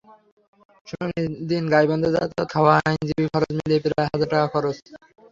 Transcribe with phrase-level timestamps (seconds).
[0.87, 4.83] শুনানির দিন গাইবান্ধায় যাতায়াত, খাওয়া, আইনজীবীর খরচ মিলিয়ে প্রায় হাজার টাকা খরচা।